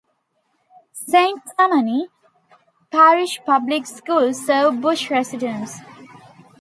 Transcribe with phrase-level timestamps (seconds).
[1.09, 2.09] Saint Tammany
[2.89, 5.77] Parish Public Schools serves Bush residents.